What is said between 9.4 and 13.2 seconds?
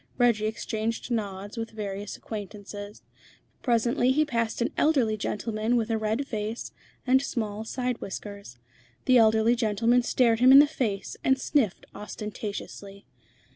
gentleman stared him in the face, and sniffed ostentatiously.